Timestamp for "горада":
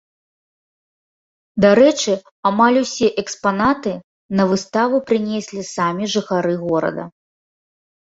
6.67-7.03